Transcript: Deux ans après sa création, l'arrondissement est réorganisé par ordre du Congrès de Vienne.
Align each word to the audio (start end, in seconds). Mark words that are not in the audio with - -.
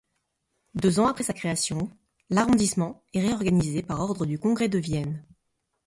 Deux 0.73 0.99
ans 0.99 1.05
après 1.05 1.23
sa 1.23 1.31
création, 1.33 1.91
l'arrondissement 2.31 3.03
est 3.13 3.21
réorganisé 3.21 3.83
par 3.83 3.99
ordre 4.01 4.25
du 4.25 4.39
Congrès 4.39 4.67
de 4.67 4.79
Vienne. 4.79 5.23